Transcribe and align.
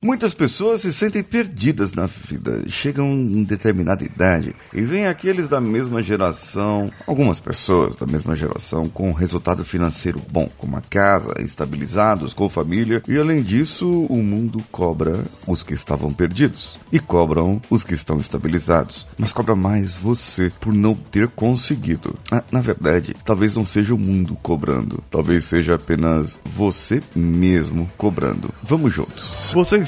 Muitas 0.00 0.32
pessoas 0.32 0.82
se 0.82 0.92
sentem 0.92 1.24
perdidas 1.24 1.92
na 1.92 2.06
vida, 2.06 2.62
chegam 2.68 3.08
em 3.08 3.42
determinada 3.42 4.04
idade 4.04 4.54
e 4.72 4.80
vem 4.82 5.08
aqueles 5.08 5.48
da 5.48 5.60
mesma 5.60 6.00
geração, 6.04 6.88
algumas 7.04 7.40
pessoas 7.40 7.96
da 7.96 8.06
mesma 8.06 8.36
geração 8.36 8.88
com 8.88 9.10
resultado 9.10 9.64
financeiro 9.64 10.22
bom, 10.30 10.48
com 10.56 10.68
uma 10.68 10.80
casa, 10.80 11.34
estabilizados, 11.40 12.32
com 12.32 12.48
família, 12.48 13.02
e 13.08 13.18
além 13.18 13.42
disso, 13.42 14.06
o 14.08 14.18
mundo 14.18 14.62
cobra 14.70 15.24
os 15.48 15.64
que 15.64 15.74
estavam 15.74 16.12
perdidos 16.12 16.78
e 16.92 17.00
cobram 17.00 17.60
os 17.68 17.82
que 17.82 17.94
estão 17.94 18.20
estabilizados, 18.20 19.04
mas 19.18 19.32
cobra 19.32 19.56
mais 19.56 19.96
você 19.96 20.52
por 20.60 20.72
não 20.72 20.94
ter 20.94 21.26
conseguido. 21.26 22.16
Ah, 22.30 22.44
na 22.52 22.60
verdade, 22.60 23.16
talvez 23.24 23.56
não 23.56 23.66
seja 23.66 23.96
o 23.96 23.98
mundo 23.98 24.38
cobrando, 24.40 25.02
talvez 25.10 25.46
seja 25.46 25.74
apenas 25.74 26.38
você 26.54 27.02
mesmo 27.16 27.90
cobrando. 27.98 28.54
Vamos 28.62 28.94
juntos. 28.94 29.34
Você 29.52 29.87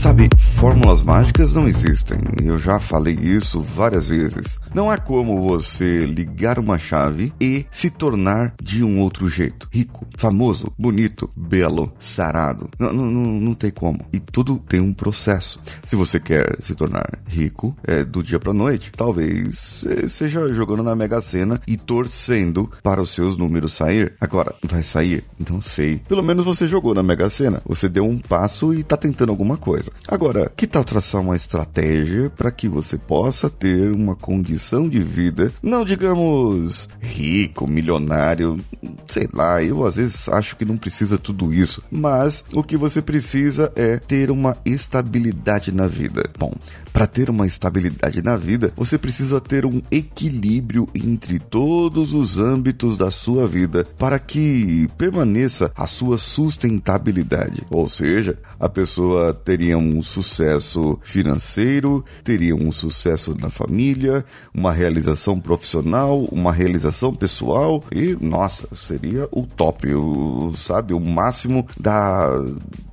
Sabe, 0.00 0.30
fórmulas 0.54 1.02
mágicas 1.02 1.52
não 1.52 1.68
existem. 1.68 2.18
Eu 2.42 2.58
já 2.58 2.80
falei 2.80 3.12
isso 3.20 3.60
várias 3.60 4.08
vezes. 4.08 4.58
Não 4.74 4.90
há 4.90 4.96
como 4.96 5.42
você 5.42 6.06
ligar 6.06 6.58
uma 6.58 6.78
chave 6.78 7.34
e 7.38 7.66
se 7.70 7.90
tornar 7.90 8.54
de 8.62 8.82
um 8.82 8.98
outro 8.98 9.28
jeito. 9.28 9.68
Rico, 9.70 10.06
famoso, 10.16 10.72
bonito, 10.78 11.30
belo, 11.36 11.92
sarado. 12.00 12.70
Não, 12.78 12.94
não, 12.94 13.10
não 13.10 13.54
tem 13.54 13.70
como. 13.70 14.00
E 14.10 14.18
tudo 14.18 14.56
tem 14.66 14.80
um 14.80 14.94
processo. 14.94 15.60
Se 15.82 15.96
você 15.96 16.18
quer 16.18 16.56
se 16.62 16.74
tornar 16.74 17.06
rico, 17.28 17.76
é 17.86 18.02
do 18.02 18.22
dia 18.22 18.40
pra 18.40 18.54
noite. 18.54 18.92
Talvez 18.96 19.84
seja 20.08 20.50
jogando 20.54 20.82
na 20.82 20.96
Mega 20.96 21.20
Sena 21.20 21.60
e 21.66 21.76
torcendo 21.76 22.70
para 22.82 23.02
os 23.02 23.10
seus 23.10 23.36
números 23.36 23.74
sair. 23.74 24.14
Agora, 24.18 24.54
vai 24.62 24.82
sair? 24.82 25.22
Não 25.50 25.60
sei. 25.60 26.00
Pelo 26.08 26.22
menos 26.22 26.42
você 26.42 26.66
jogou 26.66 26.94
na 26.94 27.02
Mega 27.02 27.28
Sena. 27.28 27.60
Você 27.66 27.86
deu 27.86 28.06
um 28.06 28.18
passo 28.18 28.72
e 28.72 28.82
tá 28.82 28.96
tentando 28.96 29.28
alguma 29.28 29.58
coisa. 29.58 29.89
Agora, 30.08 30.50
que 30.56 30.66
tal 30.66 30.84
traçar 30.84 31.20
uma 31.20 31.36
estratégia 31.36 32.30
para 32.30 32.50
que 32.50 32.68
você 32.68 32.98
possa 32.98 33.48
ter 33.48 33.92
uma 33.92 34.16
condição 34.16 34.88
de 34.88 35.00
vida, 35.00 35.52
não 35.62 35.84
digamos 35.84 36.88
rico, 37.00 37.66
milionário, 37.66 38.58
sei 39.06 39.28
lá, 39.32 39.62
eu 39.62 39.86
às 39.86 39.96
vezes 39.96 40.28
acho 40.28 40.56
que 40.56 40.64
não 40.64 40.76
precisa 40.76 41.18
tudo 41.18 41.52
isso, 41.52 41.82
mas 41.90 42.44
o 42.52 42.62
que 42.62 42.76
você 42.76 43.00
precisa 43.00 43.72
é 43.76 43.98
ter 43.98 44.30
uma 44.30 44.56
estabilidade 44.64 45.72
na 45.72 45.86
vida. 45.86 46.28
Bom, 46.38 46.52
para 46.92 47.06
ter 47.06 47.30
uma 47.30 47.46
estabilidade 47.46 48.22
na 48.22 48.36
vida, 48.36 48.72
você 48.76 48.98
precisa 48.98 49.40
ter 49.40 49.64
um 49.64 49.80
equilíbrio 49.90 50.88
entre 50.94 51.38
todos 51.38 52.14
os 52.14 52.38
âmbitos 52.38 52.96
da 52.96 53.10
sua 53.10 53.46
vida 53.46 53.86
para 53.98 54.18
que 54.18 54.88
permaneça 54.96 55.72
a 55.76 55.86
sua 55.86 56.18
sustentabilidade. 56.18 57.62
Ou 57.70 57.88
seja, 57.88 58.38
a 58.58 58.68
pessoa 58.68 59.32
teria 59.32 59.78
um 59.78 60.02
sucesso 60.02 60.98
financeiro, 61.02 62.04
teria 62.24 62.54
um 62.54 62.70
sucesso 62.72 63.36
na 63.38 63.50
família, 63.50 64.24
uma 64.54 64.72
realização 64.72 65.40
profissional, 65.40 66.24
uma 66.24 66.52
realização 66.52 67.14
pessoal 67.14 67.82
e, 67.92 68.16
nossa, 68.20 68.68
seria 68.74 69.28
o 69.30 69.46
top, 69.46 69.92
o, 69.94 70.52
sabe, 70.56 70.92
o 70.94 71.00
máximo 71.00 71.66
da, 71.78 72.28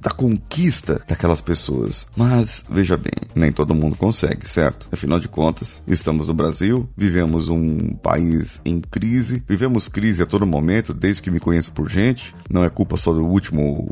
da 0.02 0.12
conquista 0.12 1.02
daquelas 1.08 1.42
pessoas. 1.42 2.08
Mas, 2.16 2.64
veja 2.70 2.98
bem, 2.98 3.14
nem 3.36 3.52
todo 3.52 3.76
mundo 3.76 3.87
consegue, 3.96 4.48
certo? 4.48 4.88
Afinal 4.92 5.20
de 5.20 5.28
contas, 5.28 5.82
estamos 5.88 6.28
no 6.28 6.34
Brasil, 6.34 6.90
vivemos 6.96 7.50
um 7.50 7.96
país 7.96 8.60
em 8.66 8.80
crise, 8.80 9.44
vivemos 9.48 9.88
crise 9.88 10.24
a 10.24 10.26
todo 10.26 10.46
momento, 10.46 10.94
desde 10.94 11.22
que 11.22 11.32
me 11.32 11.40
conheço 11.40 11.72
por 11.72 11.90
gente. 11.90 12.36
Não 12.50 12.64
é 12.64 12.70
culpa 12.70 12.98
só 12.98 13.14
do 13.14 13.26
último 13.26 13.88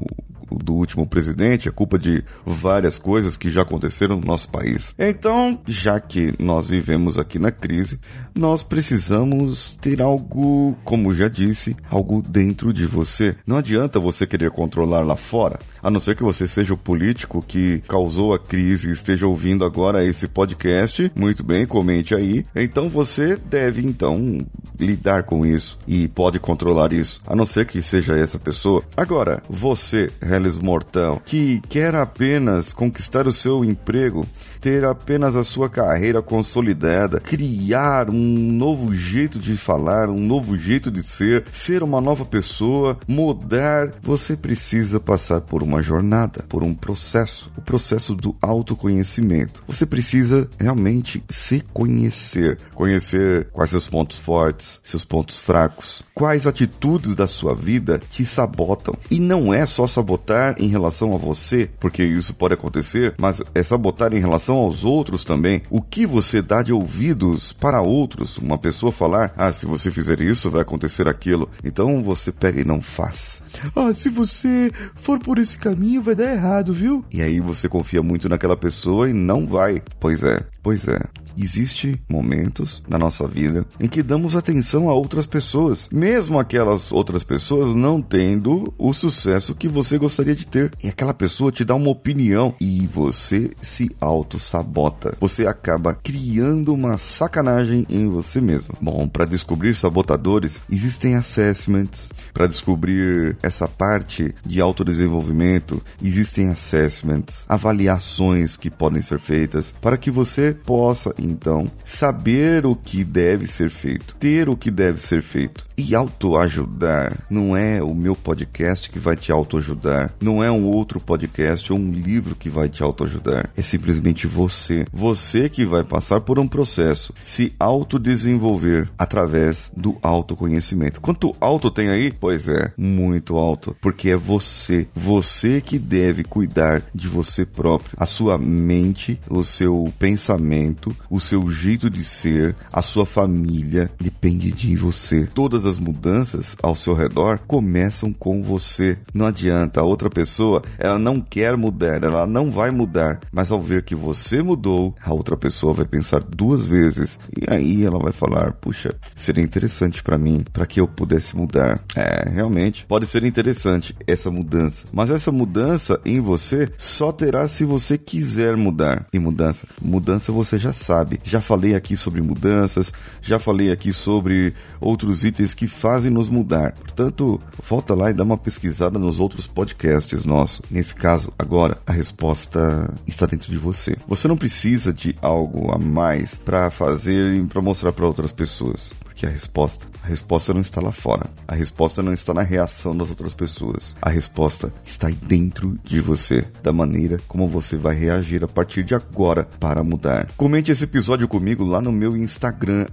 do 0.52 0.74
último 0.74 1.06
presidente, 1.08 1.68
é 1.68 1.72
culpa 1.72 1.98
de 1.98 2.24
várias 2.46 2.98
coisas 2.98 3.36
que 3.36 3.50
já 3.50 3.64
aconteceram 3.64 4.20
no 4.20 4.26
nosso 4.26 4.50
país. 4.50 4.94
Então, 4.98 5.60
já 5.68 6.00
que 6.00 6.34
nós 6.40 6.68
vivemos 6.68 7.18
aqui 7.18 7.40
na 7.40 7.52
crise, 7.52 8.00
nós 8.34 8.64
precisamos 8.64 9.78
ter 9.82 10.02
algo, 10.02 10.78
como 10.84 11.14
já 11.14 11.28
disse, 11.28 11.76
algo 11.90 12.22
dentro 12.22 12.72
de 12.72 12.86
você. 12.86 13.36
Não 13.46 13.58
adianta 13.58 14.00
você 14.00 14.28
querer 14.28 14.52
controlar 14.52 15.02
lá 15.02 15.16
fora, 15.16 15.60
a 15.86 15.92
não 15.92 16.00
ser 16.00 16.16
que 16.16 16.24
você 16.24 16.48
seja 16.48 16.74
o 16.74 16.78
político 16.78 17.46
que 17.48 17.84
causou 17.88 18.34
a 18.34 18.40
crise 18.40 18.90
e 18.90 18.92
esteja 18.92 19.28
ouvindo 19.28 19.64
agora 19.64 20.04
esse 20.04 20.28
podcast. 20.28 21.12
Muito 21.16 21.44
bem, 21.44 21.68
comente 21.68 22.16
aí. 22.16 22.44
Então 22.56 22.90
você 22.90 23.36
deve 23.36 23.86
então 23.86 24.44
lidar 24.80 25.24
com 25.24 25.46
isso 25.46 25.78
e 25.88 26.08
pode 26.08 26.40
controlar 26.40 26.92
isso, 26.92 27.22
a 27.28 27.36
não 27.36 27.46
ser 27.46 27.68
que 27.68 27.84
seja 27.84 28.18
essa 28.18 28.40
pessoa. 28.40 28.84
Agora, 28.98 29.44
você, 29.48 30.10
Hellis 30.20 30.58
Mortal, 30.58 31.22
que 31.24 31.62
quer 31.70 31.96
apenas 31.96 32.74
conquistar 32.74 33.28
o 33.28 33.32
seu 33.32 33.64
emprego, 33.64 34.26
ter 34.60 34.84
apenas 34.84 35.36
a 35.36 35.44
sua 35.44 35.70
carreira 35.70 36.22
consolidada, 36.22 37.20
criar 37.20 38.10
um 38.10 38.52
novo 38.52 38.96
jeito 38.96 39.38
de 39.38 39.56
falar, 39.56 40.10
um 40.10 40.20
novo 40.20 40.58
jeito 40.58 40.90
de 40.90 41.04
ser, 41.04 41.46
ser 41.52 41.84
uma 41.84 42.02
nova 42.02 42.26
pessoa, 42.26 42.98
mudar, 43.08 43.94
você 44.02 44.36
precisa 44.36 45.00
passar 45.00 45.42
por 45.42 45.62
uma 45.62 45.75
jornada, 45.82 46.44
por 46.48 46.64
um 46.64 46.74
processo, 46.74 47.52
o 47.58 47.62
processo 47.62 48.16
do 48.16 48.36
autoconhecimento. 48.42 49.64
Você 49.68 49.86
precisa 49.86 50.48
realmente 50.60 51.24
se 51.30 51.62
conhecer, 51.74 52.58
conhecer 52.74 53.48
quais 53.52 53.70
seus 53.70 53.88
pontos 53.88 54.18
fortes, 54.18 54.80
seus 54.84 55.06
pontos 55.06 55.40
fracos, 55.40 56.04
quais 56.14 56.48
atitudes 56.48 57.16
da 57.16 57.28
sua 57.28 57.54
vida 57.54 58.00
te 58.10 58.26
sabotam. 58.26 58.96
E 59.10 59.20
não 59.20 59.54
é 59.54 59.66
só 59.66 59.88
sabotar 59.88 60.56
em 60.58 60.68
relação 60.68 61.14
a 61.14 61.18
você, 61.18 61.70
porque 61.80 62.04
isso 62.04 62.34
pode 62.34 62.54
acontecer, 62.54 63.16
mas 63.18 63.42
é 63.54 63.64
sabotar 63.64 64.14
em 64.14 64.20
relação 64.20 64.58
aos 64.58 64.84
outros 64.84 65.24
também. 65.24 65.62
O 65.70 65.82
que 65.82 66.06
você 66.06 66.42
dá 66.42 66.62
de 66.62 66.74
ouvidos 66.74 67.54
para 67.54 67.82
outros? 67.82 68.38
Uma 68.38 68.58
pessoa 68.58 68.92
falar, 68.92 69.34
ah, 69.38 69.52
se 69.52 69.66
você 69.66 69.92
fizer 69.92 70.22
isso, 70.22 70.50
vai 70.50 70.62
acontecer 70.62 71.08
aquilo. 71.08 71.50
Então 71.64 72.04
você 72.04 72.32
pega 72.32 72.62
e 72.62 72.66
não 72.66 72.82
faz. 72.82 73.42
Ah, 73.76 73.94
se 73.94 74.10
você 74.10 74.72
for 74.96 75.20
por 75.20 75.40
esse 75.40 75.58
caminho, 75.66 76.02
vai 76.02 76.14
dar 76.14 76.32
errado, 76.32 76.74
viu? 76.74 77.04
E 77.12 77.24
aí 77.24 77.40
você 77.40 77.68
confia 77.68 78.04
muito 78.04 78.30
naquela 78.30 78.56
pessoa 78.56 79.10
e 79.10 79.14
não 79.14 79.48
vai. 79.48 79.82
Pois 80.00 80.24
é, 80.24 80.40
pois 80.62 80.88
é. 80.88 81.00
Existem 81.38 81.96
momentos 82.10 82.84
na 82.88 82.98
nossa 82.98 83.28
vida 83.28 83.66
em 83.80 83.88
que 83.88 84.02
damos 84.02 84.36
atenção 84.36 84.90
a 84.90 84.94
outras 84.94 85.26
pessoas, 85.26 85.90
mesmo 85.92 86.40
aquelas 86.40 86.92
outras 86.92 87.24
pessoas 87.24 87.74
não 87.74 88.02
tendo 88.02 88.74
o 88.78 88.94
sucesso 88.94 89.56
que 89.56 89.68
você 89.68 89.98
gostaria 89.98 90.36
de 90.36 90.46
ter. 90.46 90.72
E 90.84 90.88
aquela 90.88 91.14
pessoa 91.14 91.52
te 91.52 91.66
dá 91.66 91.76
uma 91.76 91.90
opinião 91.90 92.56
e 92.60 92.88
você 92.88 93.52
se 93.62 93.90
auto-sabota. 94.00 95.16
Você 95.20 95.46
acaba 95.48 95.94
criando 95.94 96.74
uma 96.74 96.98
sacanagem 96.98 97.86
em 97.90 98.08
você 98.08 98.40
mesmo. 98.40 98.74
Bom, 98.82 99.08
para 99.08 99.26
descobrir 99.26 99.76
sabotadores, 99.76 100.62
existem 100.70 101.16
assessments. 101.16 102.10
Para 102.34 102.48
descobrir 102.48 103.38
essa 103.42 103.68
parte 103.68 104.34
de 104.46 104.62
autodesenvolvimento, 104.62 105.82
existem 106.02 106.50
assessments, 106.50 107.46
avaliações 107.48 108.58
que 108.58 108.70
podem 108.70 109.02
ser 109.02 109.20
feitas 109.20 109.74
para 109.82 109.98
que 109.98 110.12
você 110.12 110.54
possa 110.54 111.14
então, 111.26 111.70
saber 111.84 112.66
o 112.66 112.76
que 112.76 113.04
deve 113.04 113.48
ser 113.48 113.70
feito, 113.70 114.16
ter 114.16 114.48
o 114.48 114.56
que 114.56 114.72
deve 114.72 115.02
ser 115.02 115.22
feito. 115.22 115.66
E 115.78 115.94
autoajudar 115.94 117.26
não 117.30 117.56
é 117.56 117.84
o 117.84 117.94
meu 117.94 118.16
podcast 118.16 118.90
que 118.90 118.98
vai 118.98 119.16
te 119.16 119.32
autoajudar, 119.32 120.14
não 120.22 120.42
é 120.44 120.50
um 120.50 120.66
outro 120.66 121.00
podcast 121.00 121.72
ou 121.74 121.78
um 121.78 121.92
livro 121.92 122.36
que 122.36 122.50
vai 122.50 122.70
te 122.70 122.82
autoajudar. 122.82 123.50
É 123.58 123.62
simplesmente 123.62 124.28
você. 124.28 124.86
Você 124.94 125.50
que 125.50 125.66
vai 125.66 125.84
passar 125.84 126.22
por 126.22 126.40
um 126.40 126.48
processo, 126.48 127.14
se 127.22 127.54
autodesenvolver 127.60 128.90
através 128.98 129.72
do 129.76 129.98
autoconhecimento. 130.02 131.02
Quanto 131.02 131.36
alto 131.42 131.70
tem 131.70 131.90
aí? 131.90 132.12
Pois 132.12 132.48
é, 132.48 132.72
muito 132.78 133.36
alto, 133.36 133.76
porque 133.82 134.12
é 134.12 134.18
você, 134.18 134.88
você 134.94 135.60
que 135.60 135.78
deve 135.78 136.24
cuidar 136.24 136.82
de 136.94 137.08
você 137.08 137.46
próprio, 137.46 137.98
a 137.98 138.06
sua 138.06 138.38
mente, 138.38 139.20
o 139.30 139.44
seu 139.44 139.92
pensamento, 140.00 140.96
o 141.10 141.15
seu 141.20 141.50
jeito 141.50 141.90
de 141.90 142.04
ser, 142.04 142.56
a 142.72 142.82
sua 142.82 143.06
família 143.06 143.90
depende 144.00 144.52
de 144.52 144.76
você. 144.76 145.28
Todas 145.34 145.66
as 145.66 145.80
mudanças 145.80 146.56
ao 146.62 146.76
seu 146.76 146.94
redor 146.94 147.40
começam 147.48 148.12
com 148.12 148.42
você. 148.42 148.98
Não 149.14 149.26
adianta, 149.26 149.82
a 149.82 149.84
outra 149.84 150.10
pessoa, 150.10 150.62
ela 150.78 151.00
não 151.00 151.20
quer 151.20 151.56
mudar, 151.58 152.04
ela 152.04 152.26
não 152.26 152.52
vai 152.52 152.72
mudar, 152.72 153.20
mas 153.32 153.52
ao 153.52 153.62
ver 153.62 153.84
que 153.84 153.96
você 153.96 154.42
mudou, 154.42 154.96
a 155.04 155.14
outra 155.14 155.38
pessoa 155.38 155.74
vai 155.74 155.86
pensar 155.86 156.22
duas 156.22 156.66
vezes 156.66 157.20
e 157.36 157.52
aí 157.52 157.86
ela 157.86 158.00
vai 158.00 158.12
falar: 158.12 158.54
"Puxa, 158.54 158.96
seria 159.16 159.44
interessante 159.44 160.02
para 160.04 160.18
mim, 160.18 160.44
para 160.52 160.66
que 160.66 160.80
eu 160.80 160.88
pudesse 160.88 161.36
mudar". 161.36 161.80
É, 161.96 162.30
realmente, 162.30 162.86
pode 162.86 163.08
ser 163.08 163.24
interessante 163.24 163.96
essa 164.08 164.32
mudança, 164.32 164.86
mas 164.92 165.10
essa 165.10 165.32
mudança 165.32 166.00
em 166.06 166.20
você 166.20 166.70
só 166.78 167.12
terá 167.12 167.48
se 167.48 167.64
você 167.64 167.98
quiser 167.98 168.56
mudar. 168.58 169.08
E 169.14 169.20
mudança, 169.20 169.68
mudança 169.82 170.32
você 170.32 170.58
já 170.58 170.74
sabe. 170.74 171.05
Já 171.24 171.42
falei 171.42 171.76
aqui 171.76 171.96
sobre 171.98 172.22
mudanças, 172.22 172.94
já 173.22 173.40
falei 173.40 173.72
aqui 173.72 173.94
sobre 173.94 174.54
outros 174.80 175.24
itens 175.24 175.54
que 175.54 175.68
fazem 175.68 176.12
nos 176.12 176.30
mudar. 176.30 176.74
Portanto, 176.74 177.40
volta 177.68 177.94
lá 177.94 178.10
e 178.10 178.14
dá 178.14 178.24
uma 178.24 178.38
pesquisada 178.38 179.00
nos 179.00 179.20
outros 179.20 179.48
podcasts 179.48 180.26
nossos. 180.26 180.62
Nesse 180.70 180.96
caso, 180.96 181.32
agora 181.38 181.78
a 181.86 181.92
resposta 181.92 182.94
está 183.08 183.26
dentro 183.26 183.50
de 183.50 183.58
você. 183.58 183.96
Você 184.08 184.28
não 184.28 184.38
precisa 184.38 184.94
de 184.94 185.16
algo 185.22 185.72
a 185.72 185.78
mais 185.78 186.38
para 186.38 186.70
fazer 186.70 187.34
e 187.34 187.46
para 187.46 187.62
mostrar 187.62 187.92
para 187.92 188.06
outras 188.06 188.32
pessoas 188.32 188.94
a 189.26 189.30
resposta, 189.30 189.88
a 190.04 190.08
resposta 190.08 190.54
não 190.54 190.62
está 190.62 190.82
lá 190.82 190.92
fora. 190.92 191.30
A 191.48 191.56
resposta 191.56 192.04
não 192.04 192.14
está 192.14 192.34
na 192.34 192.42
reação 192.42 192.96
das 192.96 193.10
outras 193.10 193.34
pessoas. 193.34 193.96
A 194.02 194.10
resposta 194.10 194.74
está 194.84 195.08
aí 195.08 195.16
dentro 195.16 195.78
de 195.84 196.00
você, 196.00 196.46
da 196.62 196.72
maneira 196.72 197.20
como 197.28 197.48
você 197.48 197.76
vai 197.76 197.96
reagir 197.96 198.44
a 198.44 198.48
partir 198.48 198.84
de 198.84 198.96
agora 198.96 199.48
para 199.60 199.84
mudar. 199.84 200.28
Comente 200.38 200.72
esse 200.72 200.84
episódio 200.84 201.28
comigo 201.28 201.64
lá 201.64 201.82
no 201.82 201.92
meu 201.92 202.16
Instagram 202.16 202.86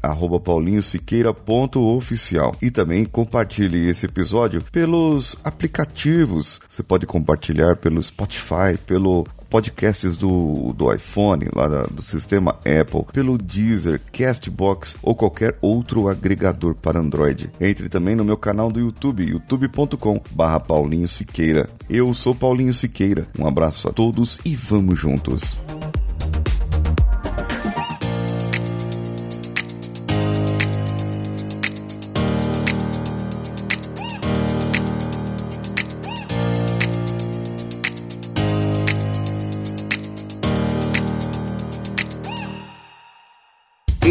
paulinhosiqueira.oficial 0.43 2.56
e 2.61 2.70
também 2.70 3.05
compartilhe 3.05 3.88
esse 3.88 4.06
episódio 4.06 4.62
pelos 4.70 5.37
aplicativos. 5.44 6.61
Você 6.69 6.82
pode 6.82 7.06
compartilhar 7.06 7.76
pelo 7.76 8.02
Spotify, 8.02 8.76
pelo 8.87 9.25
podcasts 9.52 10.16
do, 10.16 10.72
do 10.72 10.90
iPhone, 10.90 11.46
lá 11.54 11.69
da, 11.69 11.82
do 11.82 12.00
sistema 12.00 12.52
Apple, 12.60 13.04
pelo 13.12 13.37
Deezer, 13.37 14.00
Castbox 14.10 14.96
ou 15.02 15.14
qualquer 15.14 15.58
outro 15.60 16.08
agregador 16.08 16.75
para 16.75 16.99
Android. 16.99 17.50
Entre 17.60 17.90
também 17.90 18.16
no 18.16 18.25
meu 18.25 18.38
canal 18.38 18.72
do 18.72 18.81
YouTube, 18.81 19.28
youtube.com/barra 19.28 20.58
Paulinho 20.58 21.06
Siqueira. 21.06 21.69
Eu 21.90 22.14
sou 22.14 22.34
Paulinho 22.34 22.72
Siqueira. 22.72 23.26
Um 23.38 23.46
abraço 23.46 23.87
a 23.88 23.93
todos 23.93 24.40
e 24.43 24.56
vamos 24.56 24.99
juntos. 24.99 25.58